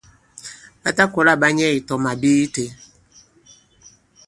[0.81, 2.63] Ɓa ta kɔla ɓa nyɛ ki tɔ màbi itē.